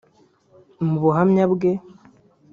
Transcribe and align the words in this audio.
Mu 0.85 0.95
buhamya 1.01 1.43
bwe 1.53 1.71